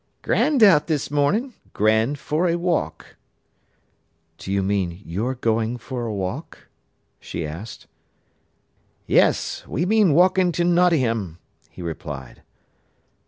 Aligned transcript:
"Grand 0.23 0.63
out 0.63 0.87
this 0.87 1.11
morning—grand 1.11 2.17
for 2.17 2.47
a 2.49 2.55
walk." 2.57 3.17
"Do 4.39 4.51
you 4.51 4.63
mean 4.63 4.99
you're 5.05 5.35
going 5.35 5.77
for 5.77 6.07
a 6.07 6.11
walk?" 6.11 6.69
she 7.19 7.45
asked. 7.45 7.85
"Yes. 9.05 9.63
We 9.67 9.85
mean 9.85 10.15
walkin' 10.15 10.53
to 10.53 10.63
Nottingham," 10.63 11.37
he 11.69 11.83
replied. 11.83 12.41